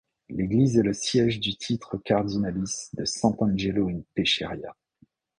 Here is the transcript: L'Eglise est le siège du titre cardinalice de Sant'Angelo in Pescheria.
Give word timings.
L'Eglise 0.29 0.77
est 0.79 0.81
le 0.81 0.93
siège 0.93 1.39
du 1.39 1.55
titre 1.55 1.95
cardinalice 1.99 2.89
de 2.95 3.05
Sant'Angelo 3.05 3.87
in 3.87 4.01
Pescheria. 4.15 4.75